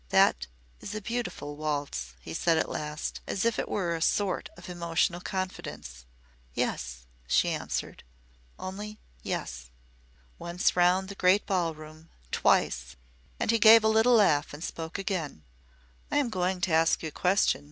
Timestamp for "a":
0.95-0.99, 3.95-4.01, 13.83-13.87, 17.09-17.11